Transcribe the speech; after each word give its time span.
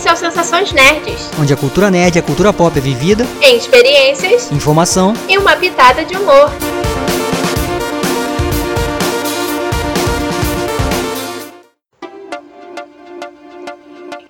Esse 0.00 0.08
é 0.08 0.12
o 0.14 0.16
Sensações 0.16 0.72
Nerds, 0.72 1.30
onde 1.38 1.52
a 1.52 1.56
cultura 1.58 1.90
nerd 1.90 2.16
e 2.16 2.18
a 2.18 2.22
cultura 2.22 2.54
pop 2.54 2.74
é 2.74 2.80
vivida 2.80 3.22
em 3.42 3.58
experiências, 3.58 4.50
informação 4.50 5.12
e 5.28 5.36
uma 5.36 5.54
pitada 5.54 6.06
de 6.06 6.16
humor. 6.16 6.50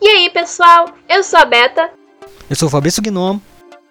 E 0.01 0.09
aí, 0.09 0.29
pessoal? 0.31 0.93
Eu 1.09 1.23
sou 1.23 1.39
a 1.39 1.45
Beta. 1.45 1.89
Eu 2.51 2.57
sou 2.57 2.67
o 2.67 2.71
Fabrício 2.71 3.01
Gnomo. 3.01 3.41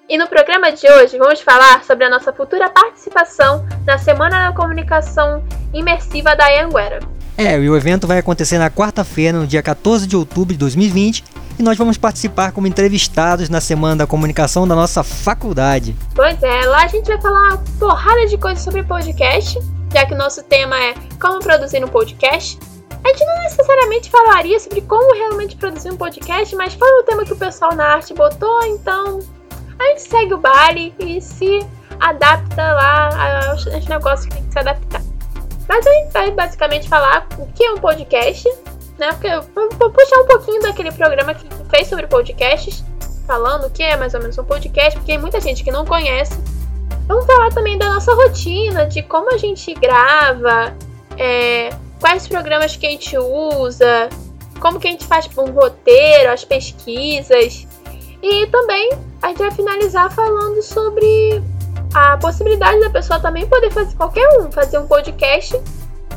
E 0.09 0.17
no 0.17 0.27
programa 0.27 0.73
de 0.73 0.85
hoje 0.85 1.17
vamos 1.17 1.39
falar 1.39 1.85
sobre 1.85 2.03
a 2.03 2.09
nossa 2.09 2.33
futura 2.33 2.69
participação 2.69 3.65
na 3.85 3.97
Semana 3.97 4.49
da 4.49 4.53
Comunicação 4.53 5.41
Imersiva 5.73 6.35
da 6.35 6.61
Anguera. 6.61 6.99
É, 7.39 7.57
e 7.57 7.69
o 7.69 7.77
evento 7.77 8.05
vai 8.05 8.17
acontecer 8.17 8.57
na 8.57 8.69
quarta-feira, 8.69 9.39
no 9.39 9.47
dia 9.47 9.63
14 9.63 10.05
de 10.05 10.13
outubro 10.17 10.51
de 10.51 10.59
2020, 10.59 11.23
e 11.57 11.63
nós 11.63 11.77
vamos 11.77 11.97
participar 11.97 12.51
como 12.51 12.67
entrevistados 12.67 13.47
na 13.47 13.61
Semana 13.61 13.95
da 13.95 14.05
Comunicação 14.05 14.67
da 14.67 14.75
nossa 14.75 15.03
faculdade. 15.03 15.95
Pois 16.13 16.43
é, 16.43 16.65
lá 16.65 16.83
a 16.83 16.87
gente 16.87 17.07
vai 17.07 17.21
falar 17.21 17.53
uma 17.53 17.63
porrada 17.79 18.25
de 18.25 18.37
coisas 18.37 18.61
sobre 18.61 18.83
podcast, 18.83 19.57
já 19.93 20.05
que 20.05 20.13
o 20.13 20.17
nosso 20.17 20.43
tema 20.43 20.77
é 20.77 20.93
como 21.17 21.39
produzir 21.39 21.81
um 21.81 21.87
podcast. 21.87 22.59
A 23.05 23.07
gente 23.07 23.25
não 23.25 23.43
necessariamente 23.43 24.09
falaria 24.09 24.59
sobre 24.59 24.81
como 24.81 25.15
realmente 25.15 25.55
produzir 25.55 25.91
um 25.91 25.95
podcast, 25.95 26.53
mas 26.57 26.73
foi 26.73 26.91
o 26.91 27.03
tema 27.03 27.23
que 27.23 27.31
o 27.31 27.37
pessoal 27.37 27.73
na 27.73 27.85
arte 27.85 28.13
botou, 28.13 28.65
então 28.65 29.19
a 29.79 29.83
gente 29.85 30.01
segue 30.01 30.33
o 30.33 30.37
baile 30.37 30.93
e 30.99 31.21
se 31.21 31.65
adapta 32.01 32.73
lá 32.73 33.47
aos 33.49 33.87
negócios 33.87 34.25
que 34.25 34.33
tem 34.33 34.43
que 34.43 34.51
se 34.51 34.59
adaptar. 34.59 35.08
Mas 35.69 35.85
a 35.85 35.93
gente 35.93 36.11
vai 36.11 36.31
basicamente 36.31 36.89
falar 36.89 37.27
o 37.37 37.45
que 37.45 37.63
é 37.63 37.71
um 37.71 37.77
podcast, 37.77 38.49
né? 38.97 39.11
Porque 39.11 39.27
eu 39.27 39.43
vou 39.77 39.91
puxar 39.91 40.19
um 40.21 40.25
pouquinho 40.25 40.61
daquele 40.63 40.91
programa 40.91 41.35
que 41.35 41.47
fez 41.69 41.87
sobre 41.87 42.07
podcasts, 42.07 42.83
falando 43.27 43.67
o 43.67 43.69
que 43.69 43.83
é 43.83 43.95
mais 43.95 44.15
ou 44.15 44.19
menos 44.19 44.35
um 44.39 44.43
podcast, 44.43 44.97
porque 44.97 45.11
tem 45.11 45.21
muita 45.21 45.39
gente 45.39 45.63
que 45.63 45.71
não 45.71 45.85
conhece. 45.85 46.33
Vamos 47.07 47.25
falar 47.27 47.49
também 47.51 47.77
da 47.77 47.93
nossa 47.93 48.13
rotina, 48.15 48.87
de 48.87 49.03
como 49.03 49.31
a 49.31 49.37
gente 49.37 49.71
grava, 49.75 50.75
é, 51.15 51.69
quais 51.99 52.27
programas 52.27 52.75
que 52.75 52.87
a 52.87 52.89
gente 52.89 53.15
usa, 53.15 54.09
como 54.59 54.79
que 54.79 54.87
a 54.87 54.91
gente 54.91 55.05
faz 55.05 55.29
um 55.37 55.51
roteiro, 55.51 56.31
as 56.31 56.43
pesquisas. 56.43 57.67
E 58.23 58.47
também 58.47 58.89
a 59.21 59.27
gente 59.27 59.37
vai 59.37 59.51
finalizar 59.51 60.11
falando 60.11 60.61
sobre 60.63 61.43
a 61.93 62.17
possibilidade 62.17 62.79
da 62.79 62.89
pessoa 62.89 63.19
também 63.19 63.47
poder 63.47 63.71
fazer 63.71 63.95
qualquer 63.95 64.27
um, 64.39 64.51
fazer 64.51 64.77
um 64.77 64.87
podcast 64.87 65.59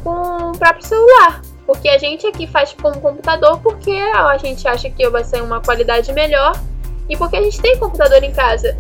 com 0.03 0.51
o 0.51 0.59
próprio 0.59 0.87
celular. 0.87 1.41
Porque 1.67 1.89
a 1.89 1.98
gente 1.98 2.27
aqui 2.27 2.47
faz 2.47 2.73
com 2.73 2.89
o 2.89 3.01
computador 3.01 3.59
porque 3.61 3.92
a 3.92 4.37
gente 4.37 4.67
acha 4.67 4.91
que 4.91 5.09
vai 5.09 5.25
ser 5.25 5.42
uma 5.42 5.61
qualidade 5.61 6.12
melhor 6.12 6.61
e 7.09 7.17
porque 7.17 7.37
a 7.37 7.42
gente 7.42 7.61
tem 7.61 7.79
computador 7.79 8.23
em 8.23 8.33
casa. 8.33 8.77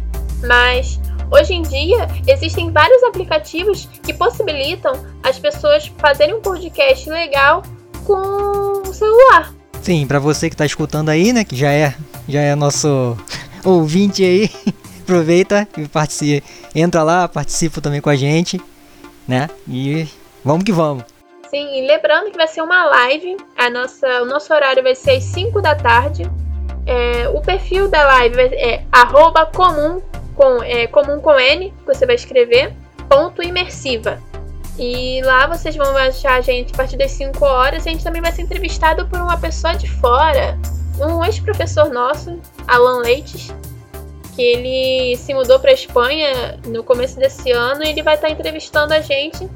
Mas 0.46 1.00
hoje 1.30 1.54
em 1.54 1.62
dia 1.62 2.08
existem 2.26 2.70
vários 2.70 3.02
aplicativos 3.04 3.88
que 4.02 4.12
possibilitam 4.12 4.92
as 5.22 5.38
pessoas 5.38 5.90
fazerem 5.98 6.34
um 6.34 6.40
podcast 6.40 7.08
legal 7.08 7.62
com 8.04 8.82
o 8.88 8.92
celular. 8.92 9.54
Sim, 9.80 10.06
para 10.06 10.18
você 10.18 10.48
que 10.48 10.54
está 10.54 10.66
escutando 10.66 11.08
aí, 11.08 11.32
né, 11.32 11.44
que 11.44 11.56
já 11.56 11.72
é 11.72 11.94
já 12.28 12.40
é 12.40 12.54
nosso 12.54 13.16
ouvinte 13.64 14.22
aí, 14.22 14.50
aproveita 15.12 15.68
e 15.76 15.86
participa, 15.86 16.46
entra 16.74 17.02
lá, 17.02 17.28
participa 17.28 17.80
também 17.80 18.00
com 18.00 18.08
a 18.08 18.16
gente, 18.16 18.60
né? 19.28 19.48
E 19.68 20.08
vamos 20.44 20.64
que 20.64 20.72
vamos. 20.72 21.04
Sim, 21.50 21.78
e 21.78 21.86
lembrando 21.86 22.30
que 22.30 22.36
vai 22.36 22.48
ser 22.48 22.62
uma 22.62 22.84
live, 22.86 23.36
a 23.58 23.68
nossa, 23.68 24.22
o 24.22 24.24
nosso 24.24 24.52
horário 24.54 24.82
vai 24.82 24.94
ser 24.94 25.12
às 25.12 25.24
5 25.24 25.60
da 25.60 25.74
tarde. 25.74 26.22
É, 26.86 27.28
o 27.28 27.40
perfil 27.42 27.88
da 27.88 28.04
live 28.04 28.40
é 28.40 28.84
arroba 28.90 29.46
comum 29.46 30.00
com, 30.34 30.62
é, 30.62 30.86
comum 30.86 31.20
com 31.20 31.38
N, 31.38 31.70
que 31.70 31.86
você 31.86 32.06
vai 32.06 32.14
escrever, 32.14 32.74
ponto 33.08 33.42
imersiva. 33.42 34.18
E 34.78 35.20
lá 35.22 35.46
vocês 35.46 35.76
vão 35.76 35.94
achar 35.94 36.38
a 36.38 36.40
gente 36.40 36.72
a 36.72 36.76
partir 36.76 36.96
das 36.96 37.10
5 37.10 37.44
horas. 37.44 37.86
A 37.86 37.90
gente 37.90 38.02
também 38.02 38.22
vai 38.22 38.32
ser 38.32 38.42
entrevistado 38.42 39.06
por 39.06 39.20
uma 39.20 39.36
pessoa 39.36 39.74
de 39.74 39.88
fora, 39.88 40.58
um 40.98 41.22
ex-professor 41.22 41.90
nosso, 41.90 42.40
Alan 42.66 43.00
Leites, 43.00 43.52
que 44.34 44.42
ele 44.42 45.16
se 45.16 45.32
mudou 45.34 45.58
para 45.60 45.72
Espanha 45.72 46.58
no 46.66 46.82
começo 46.82 47.18
desse 47.18 47.50
ano 47.50 47.84
e 47.84 47.88
ele 47.88 48.02
vai 48.02 48.14
estar 48.14 48.30
entrevistando 48.30 48.94
a 48.94 49.00
gente 49.00 49.48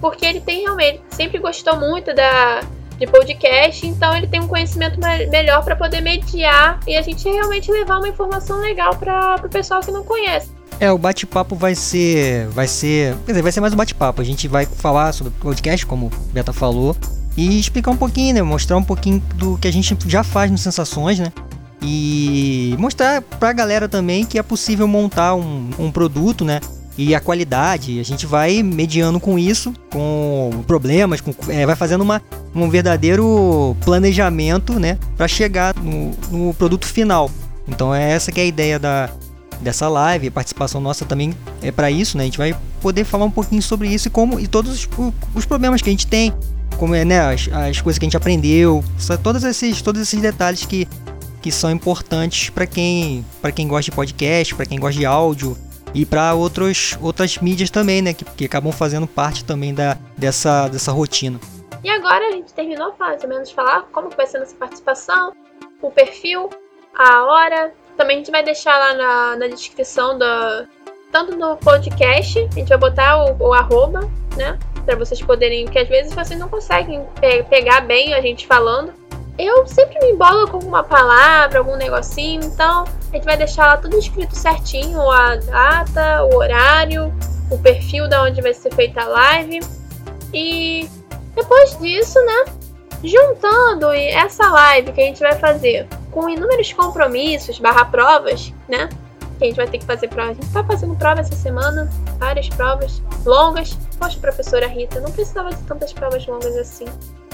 porque 0.00 0.24
ele 0.24 0.40
tem 0.40 0.62
realmente 0.62 1.00
sempre 1.10 1.38
gostou 1.38 1.76
muito 1.76 2.14
da 2.14 2.62
de 2.98 3.06
podcast, 3.06 3.86
então 3.86 4.14
ele 4.14 4.26
tem 4.26 4.40
um 4.40 4.46
conhecimento 4.46 5.00
melhor 5.30 5.64
para 5.64 5.74
poder 5.74 6.02
mediar 6.02 6.78
e 6.86 6.94
a 6.94 7.00
gente 7.00 7.26
realmente 7.26 7.72
levar 7.72 7.96
uma 7.96 8.08
informação 8.08 8.60
legal 8.60 8.94
para 8.94 9.40
o 9.42 9.48
pessoal 9.48 9.80
que 9.80 9.90
não 9.90 10.04
conhece. 10.04 10.50
É, 10.78 10.92
o 10.92 10.98
bate-papo 10.98 11.54
vai 11.54 11.74
ser. 11.74 12.46
Vai 12.48 12.68
ser. 12.68 13.16
Quer 13.24 13.32
dizer, 13.32 13.42
vai 13.42 13.52
ser 13.52 13.60
mais 13.60 13.72
um 13.72 13.76
bate-papo. 13.76 14.20
A 14.20 14.24
gente 14.24 14.46
vai 14.48 14.66
falar 14.66 15.12
sobre 15.12 15.32
podcast, 15.32 15.86
como 15.86 16.06
o 16.06 16.10
Beta 16.32 16.52
falou, 16.52 16.94
e 17.36 17.58
explicar 17.58 17.90
um 17.90 17.96
pouquinho, 17.96 18.34
né? 18.34 18.42
Mostrar 18.42 18.76
um 18.76 18.82
pouquinho 18.82 19.20
do 19.34 19.56
que 19.56 19.66
a 19.66 19.72
gente 19.72 19.96
já 20.06 20.22
faz 20.22 20.50
no 20.50 20.58
Sensações, 20.58 21.18
né? 21.18 21.32
E 21.82 22.74
mostrar 22.78 23.22
pra 23.22 23.52
galera 23.52 23.88
também 23.88 24.24
que 24.24 24.38
é 24.38 24.42
possível 24.42 24.86
montar 24.86 25.34
um, 25.34 25.70
um 25.78 25.90
produto, 25.90 26.44
né? 26.44 26.60
E 26.98 27.14
a 27.14 27.20
qualidade, 27.20 27.98
a 27.98 28.02
gente 28.02 28.26
vai 28.26 28.62
mediando 28.62 29.18
com 29.18 29.38
isso, 29.38 29.72
com 29.90 30.62
problemas, 30.66 31.20
com, 31.20 31.32
é, 31.48 31.64
vai 31.64 31.74
fazendo 31.74 32.02
uma, 32.02 32.20
um 32.54 32.68
verdadeiro 32.68 33.74
planejamento, 33.82 34.78
né? 34.78 34.98
Para 35.16 35.26
chegar 35.26 35.74
no, 35.76 36.10
no 36.30 36.54
produto 36.54 36.86
final. 36.86 37.30
Então 37.66 37.94
é 37.94 38.10
essa 38.10 38.30
que 38.30 38.40
é 38.40 38.42
a 38.42 38.46
ideia 38.46 38.78
da, 38.78 39.08
dessa 39.60 39.88
live, 39.88 40.28
a 40.28 40.30
participação 40.30 40.80
nossa 40.80 41.04
também 41.04 41.34
é 41.62 41.70
para 41.70 41.90
isso, 41.90 42.16
né? 42.16 42.24
A 42.24 42.26
gente 42.26 42.38
vai 42.38 42.54
poder 42.80 43.04
falar 43.04 43.24
um 43.24 43.30
pouquinho 43.30 43.62
sobre 43.62 43.88
isso 43.88 44.08
e 44.08 44.10
como 44.10 44.40
e 44.40 44.46
todos 44.46 44.72
os, 44.72 44.88
os 45.34 45.46
problemas 45.46 45.80
que 45.80 45.88
a 45.88 45.92
gente 45.92 46.06
tem, 46.06 46.34
como 46.76 46.94
é, 46.94 47.04
né, 47.04 47.20
as, 47.20 47.48
as 47.52 47.80
coisas 47.80 47.98
que 47.98 48.04
a 48.04 48.08
gente 48.08 48.16
aprendeu, 48.16 48.82
todos 49.22 49.44
esses, 49.44 49.82
todos 49.82 50.00
esses 50.00 50.20
detalhes 50.20 50.64
que, 50.64 50.88
que 51.40 51.50
são 51.50 51.70
importantes 51.70 52.50
para 52.50 52.66
quem, 52.66 53.24
para 53.40 53.52
quem 53.52 53.66
gosta 53.66 53.90
de 53.90 53.92
podcast, 53.92 54.54
para 54.54 54.66
quem 54.66 54.78
gosta 54.78 54.98
de 54.98 55.06
áudio 55.06 55.56
e 55.94 56.06
para 56.06 56.34
outras 56.34 57.38
mídias 57.40 57.70
também, 57.70 58.00
né, 58.00 58.12
que, 58.12 58.24
que 58.24 58.44
acabam 58.44 58.72
fazendo 58.72 59.06
parte 59.06 59.44
também 59.44 59.74
da, 59.74 59.96
dessa, 60.16 60.68
dessa 60.68 60.92
rotina. 60.92 61.40
E 61.82 61.90
agora 61.90 62.28
a 62.28 62.32
gente 62.32 62.52
terminou 62.52 62.94
mais 62.98 63.22
ou 63.22 63.28
menos 63.28 63.48
de 63.48 63.54
falar 63.54 63.82
como 63.92 64.10
vai 64.10 64.26
ser 64.26 64.38
nossa 64.38 64.54
participação, 64.54 65.32
o 65.80 65.90
perfil, 65.90 66.50
a 66.94 67.24
hora. 67.24 67.72
Também 67.96 68.16
a 68.16 68.18
gente 68.18 68.30
vai 68.30 68.42
deixar 68.42 68.78
lá 68.78 68.94
na, 68.94 69.36
na 69.36 69.46
descrição 69.48 70.18
da 70.18 70.66
tanto 71.10 71.36
no 71.36 71.56
podcast, 71.56 72.38
a 72.38 72.54
gente 72.54 72.68
vai 72.68 72.78
botar 72.78 73.24
o, 73.24 73.48
o 73.48 73.52
arroba, 73.52 74.08
né? 74.36 74.56
para 74.84 74.96
vocês 74.96 75.20
poderem, 75.22 75.66
que 75.66 75.78
às 75.78 75.88
vezes 75.88 76.12
vocês 76.12 76.38
não 76.38 76.48
conseguem 76.48 77.04
pe 77.20 77.42
pegar 77.44 77.82
bem 77.82 78.14
a 78.14 78.20
gente 78.20 78.46
falando. 78.46 78.92
Eu 79.42 79.66
sempre 79.66 79.98
me 80.00 80.10
embolo 80.10 80.46
com 80.48 80.58
alguma 80.58 80.84
palavra, 80.84 81.60
algum 81.60 81.74
negocinho, 81.74 82.44
então 82.44 82.84
a 82.84 83.16
gente 83.16 83.24
vai 83.24 83.38
deixar 83.38 83.64
lá 83.68 83.76
tudo 83.78 83.96
escrito 83.96 84.36
certinho, 84.36 85.00
a 85.10 85.36
data, 85.36 86.24
o 86.24 86.36
horário, 86.36 87.10
o 87.50 87.56
perfil 87.56 88.06
da 88.06 88.22
onde 88.22 88.42
vai 88.42 88.52
ser 88.52 88.70
feita 88.74 89.00
a 89.00 89.08
live. 89.08 89.60
E 90.34 90.86
depois 91.34 91.74
disso, 91.78 92.18
né, 92.22 92.52
juntando 93.02 93.90
essa 93.90 94.46
live 94.46 94.92
que 94.92 95.00
a 95.00 95.04
gente 95.04 95.20
vai 95.20 95.34
fazer 95.34 95.88
com 96.10 96.28
inúmeros 96.28 96.70
compromissos 96.74 97.58
barra 97.58 97.86
provas, 97.86 98.52
né? 98.68 98.90
Que 99.38 99.44
a 99.44 99.46
gente 99.46 99.56
vai 99.56 99.66
ter 99.66 99.78
que 99.78 99.86
fazer 99.86 100.08
prova. 100.08 100.32
A 100.32 100.34
gente 100.34 100.52
tá 100.52 100.62
fazendo 100.62 100.94
prova 100.96 101.20
essa 101.22 101.34
semana, 101.34 101.90
várias 102.18 102.50
provas 102.50 103.02
longas. 103.24 103.72
Poxa, 103.98 104.18
professora 104.20 104.66
Rita, 104.66 105.00
não 105.00 105.10
precisava 105.10 105.48
de 105.48 105.62
tantas 105.62 105.94
provas 105.94 106.26
longas 106.26 106.54
assim. 106.58 106.84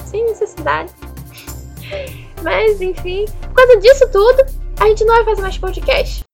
Sem 0.04 0.24
necessidade. 0.24 0.92
Mas, 2.42 2.80
enfim, 2.80 3.24
por 3.40 3.54
causa 3.54 3.80
disso 3.80 4.08
tudo, 4.10 4.44
a 4.80 4.86
gente 4.88 5.04
não 5.04 5.14
vai 5.16 5.24
fazer 5.24 5.42
mais 5.42 5.58
podcast. 5.58 6.24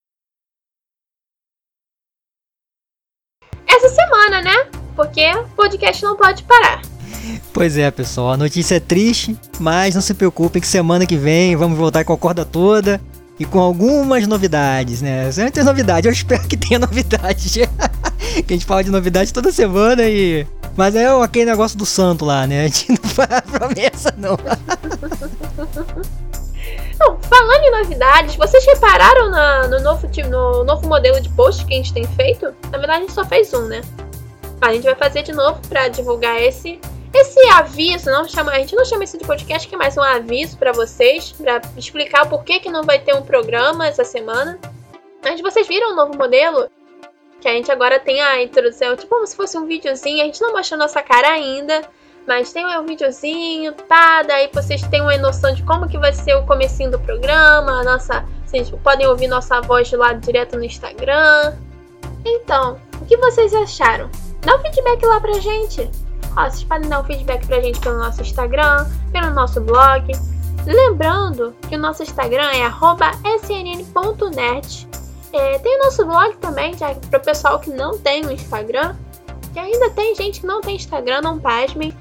Essa 3.66 3.88
semana, 3.88 4.43
né? 4.43 4.70
Porque 4.94 5.25
podcast 5.56 6.02
não 6.02 6.16
pode 6.16 6.43
parar. 6.44 6.82
Pois 7.52 7.76
é, 7.76 7.90
pessoal, 7.90 8.32
a 8.32 8.37
notícia 8.37 8.76
é 8.76 8.81
triste, 8.81 9.37
mas 9.58 9.94
não 9.94 10.02
se 10.02 10.14
preocupem 10.14 10.60
que 10.60 10.66
semana 10.66 11.06
que 11.06 11.16
vem 11.16 11.54
vamos 11.56 11.78
voltar 11.78 12.04
com 12.04 12.12
a 12.12 12.19
corda 12.19 12.44
toda 12.44 13.00
e 13.38 13.44
com 13.44 13.58
algumas 13.58 14.26
novidades, 14.26 15.02
né? 15.02 15.31
Sempre 15.31 15.52
tem 15.52 15.64
novidade, 15.64 16.06
eu 16.06 16.12
espero 16.12 16.46
que 16.46 16.56
tenha 16.56 16.78
novidade. 16.81 17.60
que 18.46 18.52
a 18.52 18.56
gente 18.56 18.66
fala 18.66 18.84
de 18.84 18.90
novidade 18.90 19.32
toda 19.32 19.52
semana 19.52 20.02
e. 20.04 20.46
Mas 20.76 20.96
é 20.96 21.06
aquele 21.22 21.46
negócio 21.46 21.76
do 21.76 21.84
santo 21.84 22.24
lá, 22.24 22.46
né? 22.46 22.64
A 22.64 22.69
gente 22.69 22.90
não 22.90 23.10
faz 23.10 23.40
promessa, 23.42 24.14
não. 24.16 24.36
Bom, 26.98 27.19
falando 27.22 27.64
em 27.64 27.70
novidades, 27.70 28.36
vocês 28.36 28.64
repararam 28.64 29.30
na, 29.30 29.69
no, 29.69 29.80
novo, 29.80 30.08
no 30.30 30.64
novo 30.64 30.88
modelo 30.88 31.20
de 31.20 31.28
post 31.30 31.66
que 31.66 31.74
a 31.74 31.76
gente 31.76 31.92
tem 31.92 32.06
feito? 32.06 32.54
Na 32.70 32.78
verdade, 32.78 32.98
a 32.98 33.00
gente 33.00 33.12
só 33.12 33.24
fez 33.24 33.52
um, 33.52 33.66
né? 33.66 33.82
A 34.60 34.72
gente 34.72 34.84
vai 34.84 34.94
fazer 34.94 35.22
de 35.22 35.32
novo 35.32 35.60
para 35.69 35.88
divulgar 35.88 36.40
esse. 36.40 36.80
esse 37.12 37.40
aviso, 37.48 38.10
não 38.10 38.26
chama, 38.28 38.52
a 38.52 38.58
gente 38.58 38.76
não 38.76 38.84
chama 38.84 39.04
isso 39.04 39.18
de 39.18 39.25
podcast, 39.25 39.68
que 39.68 39.75
é 39.75 39.78
mais 39.78 39.96
um 39.96 40.02
aviso 40.02 40.56
para 40.56 40.72
vocês, 40.72 41.32
para 41.32 41.60
explicar 41.76 42.25
o 42.26 42.28
porquê 42.28 42.60
que 42.60 42.70
não 42.70 42.84
vai 42.84 43.00
ter 43.00 43.14
um 43.14 43.22
programa 43.22 43.88
essa 43.88 44.04
semana. 44.04 44.58
Mas 45.22 45.40
vocês 45.40 45.66
viram 45.66 45.92
o 45.92 45.96
novo 45.96 46.16
modelo? 46.16 46.70
Que 47.42 47.48
a 47.48 47.52
gente 47.54 47.72
agora 47.72 47.98
tem 47.98 48.22
a 48.22 48.40
introdução, 48.40 48.94
tipo 48.94 49.12
como 49.12 49.26
se 49.26 49.34
fosse 49.34 49.58
um 49.58 49.66
videozinho, 49.66 50.22
a 50.22 50.26
gente 50.26 50.40
não 50.40 50.52
mostrou 50.52 50.78
nossa 50.78 51.02
cara 51.02 51.26
ainda, 51.26 51.82
mas 52.24 52.52
tem 52.52 52.64
um 52.64 52.86
videozinho, 52.86 53.72
tá? 53.72 54.22
Daí 54.22 54.48
vocês 54.54 54.80
têm 54.82 55.00
uma 55.00 55.16
noção 55.18 55.52
de 55.52 55.64
como 55.64 55.88
que 55.88 55.98
vai 55.98 56.12
ser 56.12 56.36
o 56.36 56.46
comecinho 56.46 56.92
do 56.92 57.00
programa, 57.00 57.80
a 57.80 57.82
nossa, 57.82 58.24
vocês 58.46 58.70
podem 58.70 59.08
ouvir 59.08 59.26
nossa 59.26 59.60
voz 59.60 59.90
lado 59.90 60.20
direto 60.20 60.56
no 60.56 60.62
Instagram. 60.62 61.56
Então, 62.24 62.80
o 63.00 63.04
que 63.04 63.16
vocês 63.16 63.52
acharam? 63.52 64.08
Dá 64.42 64.54
um 64.54 64.60
feedback 64.60 65.04
lá 65.04 65.20
pra 65.20 65.32
gente. 65.40 65.90
Ó, 66.36 66.44
vocês 66.48 66.62
podem 66.62 66.88
dar 66.88 67.00
um 67.00 67.04
feedback 67.04 67.44
pra 67.48 67.60
gente 67.60 67.80
pelo 67.80 67.98
nosso 67.98 68.22
Instagram, 68.22 68.86
pelo 69.10 69.30
nosso 69.30 69.60
blog. 69.60 70.12
Lembrando 70.64 71.56
que 71.68 71.74
o 71.74 71.78
nosso 71.78 72.04
Instagram 72.04 72.50
é 72.52 72.68
snn.net. 73.36 75.01
É, 75.32 75.58
tem 75.58 75.81
o 75.81 75.84
nosso 75.84 76.05
blog 76.05 76.37
também, 76.37 76.76
já 76.76 76.94
para 76.94 77.19
o 77.19 77.23
pessoal 77.23 77.58
que 77.58 77.70
não 77.70 77.99
tem 77.99 78.26
o 78.26 78.31
Instagram. 78.31 78.94
Que 79.52 79.58
ainda 79.58 79.88
tem 79.90 80.14
gente 80.14 80.40
que 80.40 80.46
não 80.46 80.61
tem 80.61 80.76
Instagram, 80.76 81.23
não 81.23 81.38
pasmem. 81.38 81.93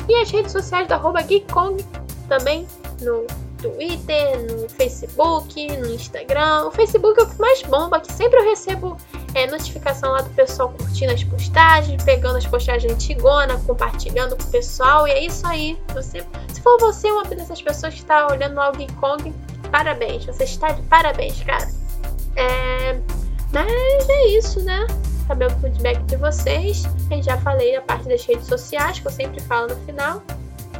E 0.08 0.14
as 0.22 0.30
redes 0.30 0.52
sociais 0.52 0.86
do 0.86 0.94
arroba 0.94 1.20
GeekKong 1.22 1.84
também 2.28 2.64
no 3.00 3.26
Twitter, 3.58 4.40
no 4.50 4.68
Facebook, 4.68 5.76
no 5.76 5.92
Instagram. 5.92 6.66
O 6.66 6.70
Facebook 6.70 7.20
é 7.20 7.24
o 7.24 7.28
que 7.28 7.40
mais 7.40 7.62
bomba, 7.62 8.00
que 8.00 8.12
sempre 8.12 8.38
eu 8.40 8.44
recebo 8.44 8.96
é, 9.34 9.46
notificação 9.46 10.12
lá 10.12 10.22
do 10.22 10.30
pessoal 10.30 10.70
curtindo 10.70 11.12
as 11.12 11.22
postagens, 11.24 12.02
pegando 12.02 12.36
as 12.36 12.46
postagens 12.46 12.92
antigona, 12.92 13.58
compartilhando 13.66 14.36
com 14.36 14.42
o 14.42 14.50
pessoal. 14.50 15.06
E 15.06 15.10
é 15.10 15.24
isso 15.24 15.46
aí. 15.46 15.78
Você, 15.94 16.24
se 16.52 16.60
for 16.60 16.78
você 16.78 17.10
uma 17.10 17.24
dessas 17.24 17.60
pessoas 17.60 17.94
que 17.94 18.00
está 18.00 18.26
olhando 18.28 18.60
o 18.60 18.72
Geek 18.72 18.92
Kong, 18.94 19.34
parabéns. 19.70 20.24
Você 20.26 20.44
está 20.44 20.72
de 20.72 20.82
parabéns, 20.82 21.42
cara. 21.42 21.68
É, 22.36 23.00
mas 23.52 24.08
é 24.08 24.26
isso, 24.28 24.62
né? 24.62 24.86
Saber 25.26 25.46
o 25.46 25.50
feedback 25.60 26.00
de 26.04 26.16
vocês. 26.16 26.84
Eu 27.10 27.22
já 27.22 27.36
falei 27.38 27.76
a 27.76 27.82
parte 27.82 28.08
das 28.08 28.24
redes 28.24 28.46
sociais, 28.46 29.00
que 29.00 29.06
eu 29.06 29.12
sempre 29.12 29.40
falo 29.42 29.68
no 29.68 29.76
final. 29.84 30.22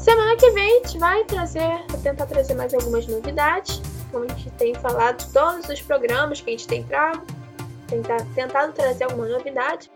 Semana 0.08 0.37
que 0.37 0.50
vem 0.52 0.70
a 0.70 0.87
gente 0.87 0.99
vai 0.99 1.22
trazer, 1.25 1.84
tentar 2.02 2.25
trazer 2.25 2.55
mais 2.55 2.72
algumas 2.72 3.06
novidades. 3.06 3.82
Como 4.10 4.25
a 4.25 4.28
gente 4.28 4.50
tem 4.52 4.75
falado, 4.75 5.22
todos 5.34 5.69
os 5.69 5.82
programas 5.82 6.40
que 6.40 6.49
a 6.49 6.52
gente 6.52 6.66
tem 6.66 6.82
trago 6.82 7.26
tentar, 7.87 8.25
tentado 8.34 8.72
trazer 8.72 9.05
alguma 9.05 9.26
novidade. 9.26 9.90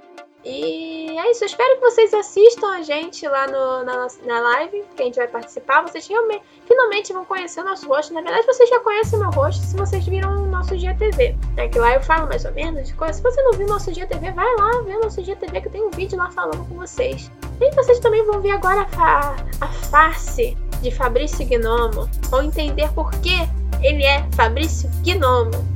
E 0.45 1.19
é 1.19 1.31
isso, 1.31 1.45
eu 1.45 1.47
espero 1.47 1.77
que 1.77 1.81
vocês 1.81 2.13
assistam 2.13 2.75
a 2.75 2.83
gente 2.83 3.27
lá 3.27 3.47
no, 3.47 3.85
na, 3.85 4.07
na 4.27 4.41
live, 4.41 4.85
que 4.95 5.01
a 5.01 5.07
gente 5.07 5.17
vai 5.17 5.29
participar. 5.29 5.81
Vocês 5.81 6.07
realmente, 6.07 6.45
finalmente 6.67 7.11
vão 7.15 7.25
conhecer 7.25 7.63
o 7.63 7.65
nosso 7.65 7.89
rosto. 7.89 8.13
Na 8.13 8.21
verdade, 8.21 8.47
vocês 8.47 8.69
já 8.69 8.81
conhecem 8.81 9.19
o 9.19 9.23
meu 9.23 9.31
rosto 9.31 9.65
se 9.65 9.75
vocês 9.75 10.05
viram 10.05 10.43
o 10.43 10.47
nosso 10.47 10.77
Dia 10.77 10.95
TV. 10.95 11.35
É 11.57 11.69
que 11.69 11.79
lá 11.79 11.95
eu 11.95 12.03
falo 12.03 12.27
mais 12.27 12.45
ou 12.45 12.53
menos 12.53 12.87
de. 12.87 12.93
Se 13.15 13.23
você 13.23 13.43
não 13.43 13.53
viu 13.53 13.67
o 13.67 13.71
nosso 13.71 13.91
Dia 13.91 14.07
TV, 14.07 14.31
vai 14.33 14.57
lá 14.57 14.83
ver 14.83 14.99
o 14.99 15.01
nosso 15.05 15.23
Dia 15.23 15.37
TV, 15.37 15.63
que 15.63 15.71
tenho 15.71 15.87
um 15.87 15.91
vídeo 15.91 16.19
lá 16.19 16.31
falando 16.31 16.69
com 16.69 16.75
vocês. 16.75 17.31
E 17.61 17.75
vocês 17.75 17.99
também 18.01 18.25
vão 18.27 18.41
ver 18.41 18.51
agora 18.51 18.87
a, 18.97 19.37
a 19.61 19.69
face 19.69 20.57
de 20.83 20.91
Fabrício 20.91 21.47
Gnomo. 21.47 22.09
Vão 22.29 22.43
entender 22.43 22.91
por 22.93 23.11
que 23.21 23.49
ele 23.83 24.05
é 24.05 24.25
Fabrício 24.35 24.91
Gnomo. 25.05 25.73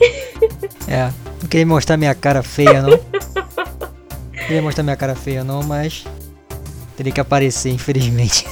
É, 0.88 1.12
não 1.40 1.48
queria 1.48 1.66
mostrar 1.66 1.96
minha 1.96 2.14
cara 2.14 2.42
feia, 2.42 2.82
não. 2.82 2.90
Não 2.90 2.98
queria 4.46 4.62
mostrar 4.62 4.82
minha 4.82 4.96
cara 4.96 5.14
feia, 5.14 5.44
não, 5.44 5.62
mas. 5.62 6.04
Teria 6.96 7.12
que 7.12 7.20
aparecer, 7.20 7.70
infelizmente. 7.70 8.44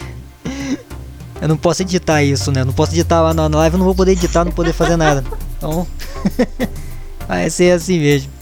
eu 1.40 1.48
não 1.48 1.56
posso 1.56 1.82
editar 1.82 2.22
isso, 2.22 2.52
né? 2.52 2.60
Eu 2.60 2.66
não 2.66 2.72
posso 2.72 2.92
editar 2.92 3.22
lá 3.22 3.32
na 3.32 3.46
live, 3.48 3.74
eu 3.74 3.78
não 3.78 3.86
vou 3.86 3.94
poder 3.94 4.12
editar, 4.12 4.44
não 4.44 4.52
poder 4.52 4.72
fazer 4.74 4.96
nada. 4.96 5.24
Então. 5.56 5.86
vai 7.26 7.48
ser 7.48 7.72
assim 7.72 7.98
mesmo. 7.98 8.39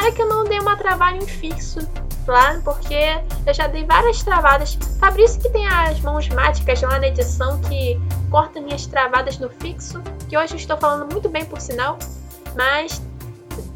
Tomara, 0.00 0.12
que 0.12 0.22
eu 0.22 0.28
não 0.28 0.44
dê 0.44 0.58
uma 0.58 0.76
trabalho 0.76 1.26
fixo 1.26 1.80
lá, 2.26 2.60
porque 2.64 3.20
eu 3.46 3.52
já 3.52 3.66
dei 3.66 3.84
várias 3.84 4.22
travadas. 4.22 4.78
Fabrício 4.98 5.40
que 5.40 5.50
tem 5.50 5.66
as 5.66 6.00
mãos 6.00 6.28
mágicas 6.28 6.80
lá 6.80 6.98
na 6.98 7.08
edição 7.08 7.60
que 7.62 8.00
corta 8.30 8.60
minhas 8.60 8.86
travadas 8.86 9.38
no 9.38 9.50
fixo, 9.50 10.02
que 10.28 10.36
hoje 10.38 10.56
estou 10.56 10.76
falando 10.78 11.10
muito 11.12 11.28
bem 11.28 11.44
por 11.44 11.60
sinal, 11.60 11.98
mas 12.56 13.02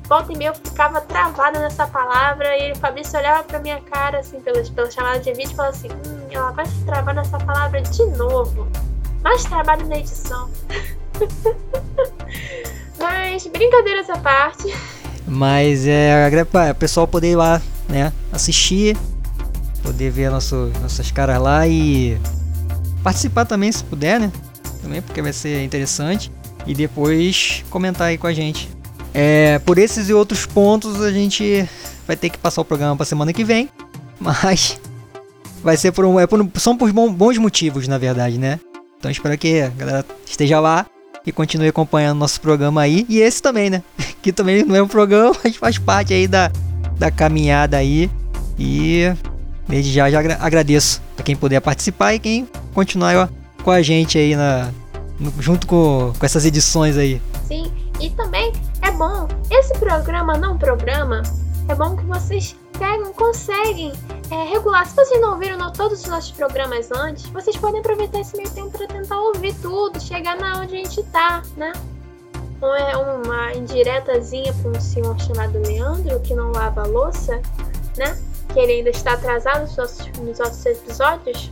volta 0.08 0.32
e 0.32 0.36
meia 0.36 0.48
eu 0.48 0.54
ficava 0.54 1.00
travada 1.00 1.58
nessa 1.58 1.86
palavra 1.86 2.56
e 2.56 2.72
o 2.72 2.76
Fabrício 2.76 3.18
olhava 3.18 3.44
pra 3.44 3.58
minha 3.58 3.80
cara, 3.80 4.20
assim, 4.20 4.40
pela, 4.40 4.62
pela 4.62 4.90
chamada 4.90 5.18
de 5.18 5.32
vídeo 5.32 5.52
e 5.52 5.54
falava 5.54 5.76
assim, 5.76 5.88
hum, 5.88 6.26
ela 6.30 6.52
vai 6.52 6.66
se 6.66 6.84
travar 6.84 7.14
nessa 7.14 7.38
palavra 7.38 7.82
de 7.82 8.04
novo. 8.06 8.66
Mais 9.22 9.44
trabalho 9.44 9.86
na 9.86 9.96
edição. 9.96 10.50
mas, 12.98 13.46
brincadeiras 13.46 14.08
à 14.10 14.18
parte. 14.18 14.74
Mas 15.26 15.86
é, 15.86 16.30
o 16.70 16.74
pessoal 16.74 17.06
poder 17.06 17.32
ir 17.32 17.36
lá, 17.36 17.60
né, 17.88 18.12
assistir, 18.32 18.96
poder 19.82 20.10
ver 20.10 20.30
nosso, 20.30 20.70
nossas 20.82 21.10
caras 21.10 21.40
lá 21.40 21.66
e 21.66 22.18
participar 23.02 23.44
também 23.44 23.70
se 23.70 23.84
puder, 23.84 24.20
né? 24.20 24.32
Também 24.82 25.00
porque 25.00 25.22
vai 25.22 25.32
ser 25.32 25.62
interessante 25.62 26.30
e 26.66 26.74
depois 26.74 27.64
comentar 27.70 28.08
aí 28.08 28.18
com 28.18 28.26
a 28.26 28.32
gente. 28.32 28.68
É, 29.12 29.58
por 29.60 29.78
esses 29.78 30.08
e 30.08 30.14
outros 30.14 30.44
pontos 30.44 31.00
a 31.00 31.12
gente 31.12 31.68
vai 32.06 32.16
ter 32.16 32.30
que 32.30 32.38
passar 32.38 32.60
o 32.60 32.64
programa 32.64 32.96
para 32.96 33.06
semana 33.06 33.32
que 33.32 33.44
vem, 33.44 33.68
mas 34.18 34.80
vai 35.62 35.76
ser 35.76 35.92
por 35.92 36.04
um, 36.04 36.18
é 36.18 36.26
por, 36.26 36.46
são 36.56 36.76
por 36.76 36.92
bons 36.92 37.38
motivos, 37.38 37.86
na 37.86 37.98
verdade, 37.98 38.38
né? 38.38 38.58
Então 38.98 39.10
espero 39.10 39.36
que 39.38 39.60
a 39.60 39.68
galera 39.68 40.04
esteja 40.26 40.60
lá 40.60 40.86
e 41.26 41.32
continue 41.32 41.68
acompanhando 41.68 42.18
nosso 42.18 42.40
programa 42.40 42.82
aí 42.82 43.06
e 43.08 43.20
esse 43.20 43.42
também, 43.42 43.70
né? 43.70 43.82
Que 44.22 44.32
também 44.32 44.64
não 44.64 44.74
é 44.74 44.82
um 44.82 44.88
programa, 44.88 45.36
mas 45.44 45.56
faz 45.56 45.78
parte 45.78 46.14
aí 46.14 46.26
da, 46.26 46.50
da 46.98 47.10
caminhada 47.10 47.76
aí 47.76 48.10
e 48.58 49.12
desde 49.68 49.92
já 49.92 50.10
já 50.10 50.20
agradeço 50.40 51.02
a 51.18 51.22
quem 51.22 51.36
puder 51.36 51.60
participar 51.60 52.14
e 52.14 52.18
quem 52.18 52.48
continuar 52.72 53.30
com 53.62 53.70
a 53.70 53.82
gente 53.82 54.16
aí 54.16 54.34
na, 54.34 54.70
junto 55.38 55.66
com, 55.66 56.12
com 56.18 56.26
essas 56.26 56.44
edições 56.44 56.96
aí. 56.96 57.20
Sim, 57.46 57.70
e 58.00 58.10
também 58.10 58.52
é 58.82 58.90
bom, 58.90 59.28
esse 59.50 59.74
programa 59.78 60.38
não 60.38 60.56
programa, 60.56 61.22
é 61.68 61.74
bom 61.74 61.96
que 61.96 62.04
vocês 62.04 62.56
pegam, 62.78 63.12
conseguem 63.12 63.92
é, 64.30 64.44
regular. 64.44 64.86
Se 64.86 64.96
vocês 64.96 65.20
não 65.20 65.32
ouviram 65.32 65.72
todos 65.72 66.00
os 66.00 66.06
nossos 66.06 66.30
programas 66.32 66.90
antes, 66.90 67.26
vocês 67.26 67.56
podem 67.56 67.80
aproveitar 67.80 68.20
esse 68.20 68.36
meio 68.36 68.50
tempo 68.50 68.70
para 68.70 68.86
tentar 68.86 69.20
ouvir 69.20 69.54
tudo, 69.60 70.00
chegar 70.00 70.36
na 70.36 70.60
onde 70.60 70.74
a 70.74 70.78
gente 70.78 71.02
tá, 71.04 71.42
né? 71.56 71.72
Ou 72.60 72.74
é 72.74 72.96
uma 72.96 73.52
indiretazinha 73.52 74.52
para 74.54 74.70
um 74.70 74.80
senhor 74.80 75.18
chamado 75.20 75.58
Leandro 75.58 76.20
que 76.20 76.34
não 76.34 76.52
lava 76.52 76.82
a 76.82 76.86
louça, 76.86 77.40
né? 77.96 78.18
Que 78.52 78.60
ele 78.60 78.72
ainda 78.72 78.90
está 78.90 79.14
atrasado 79.14 79.62
nos 79.62 79.76
nossos, 79.76 80.06
nos 80.18 80.38
nossos 80.38 80.64
episódios. 80.64 81.50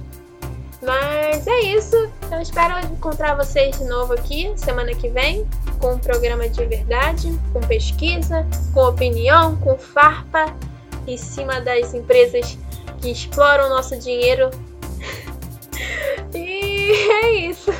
Mas 0.81 1.47
é 1.47 1.61
isso. 1.61 1.97
Eu 2.31 2.41
espero 2.41 2.79
encontrar 2.87 3.37
vocês 3.37 3.79
de 3.79 3.85
novo 3.85 4.15
aqui 4.15 4.53
semana 4.57 4.95
que 4.95 5.09
vem 5.09 5.47
com 5.79 5.95
um 5.95 5.99
programa 5.99 6.49
de 6.49 6.65
verdade, 6.65 7.39
com 7.53 7.61
pesquisa, 7.61 8.47
com 8.73 8.81
opinião, 8.81 9.57
com 9.57 9.77
farpa 9.77 10.55
em 11.07 11.17
cima 11.17 11.61
das 11.61 11.95
empresas 11.95 12.57
que 13.03 13.11
exploram 13.11 13.67
o 13.67 13.69
nosso 13.69 13.99
dinheiro. 13.99 14.49
e 16.33 16.93
é 16.93 17.31
isso. 17.51 17.71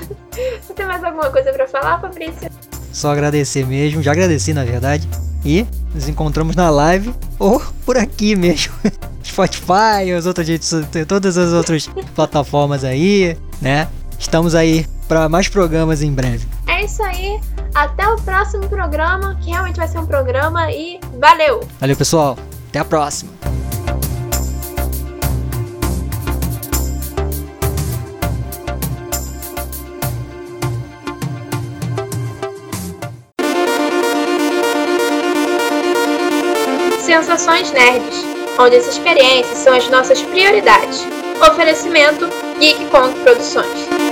Você 0.61 0.75
tem 0.75 0.85
mais 0.85 1.03
alguma 1.03 1.31
coisa 1.31 1.53
para 1.53 1.69
falar, 1.69 2.01
Fabrício? 2.01 2.51
Só 2.93 3.13
agradecer 3.13 3.65
mesmo, 3.65 4.03
já 4.03 4.13
agradeci 4.13 4.53
na 4.53 4.65
verdade. 4.65 5.09
E 5.45 5.67
nos 5.95 6.09
encontramos 6.09 6.55
na 6.55 6.69
live 6.69 7.15
ou 7.39 7.63
por 7.87 7.97
aqui 7.97 8.37
mesmo. 8.37 8.75
Spotify, 9.25 10.13
as 10.17 10.27
outras 10.27 10.47
todas 11.09 11.39
as 11.39 11.53
outras 11.53 11.89
plataformas 12.15 12.85
aí, 12.85 13.37
né? 13.61 13.89
Estamos 14.19 14.55
aí 14.55 14.87
para 15.09 15.29
mais 15.29 15.49
programas 15.49 16.03
em 16.03 16.13
breve. 16.13 16.47
É 16.67 16.85
isso 16.85 17.03
aí. 17.03 17.41
Até 17.75 18.07
o 18.07 18.17
próximo 18.17 18.69
programa, 18.69 19.37
que 19.43 19.51
realmente 19.51 19.77
vai 19.77 19.89
ser 19.89 19.99
um 19.99 20.07
programa 20.07 20.71
e 20.71 21.01
valeu. 21.19 21.67
Valeu, 21.81 21.97
pessoal. 21.97 22.37
Até 22.69 22.79
a 22.79 22.85
próxima. 22.85 23.52
Sensações 37.13 37.71
Nerds, 37.73 38.25
onde 38.59 38.77
as 38.77 38.87
experiências 38.87 39.59
são 39.59 39.75
as 39.75 39.87
nossas 39.91 40.23
prioridades. 40.23 41.07
Oferecimento 41.47 42.27
Geek 42.59 42.87
Produções. 43.23 44.12